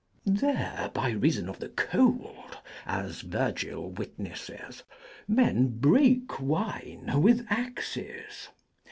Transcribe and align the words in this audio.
There, 0.25 0.89
by 0.95 1.11
reason 1.11 1.47
of 1.47 1.59
the 1.59 1.69
cold 1.69 2.57
(as 2.87 3.21
Virgil 3.21 3.91
witnesseth), 3.91 4.81
men 5.27 5.77
break 5.77 6.41
wine 6.41 7.21
with 7.21 7.45
axes. 7.51 8.49